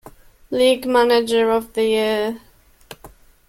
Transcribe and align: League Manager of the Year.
League 0.49 0.87
Manager 0.89 1.51
of 1.51 1.73
the 1.73 1.83
Year. 1.83 2.41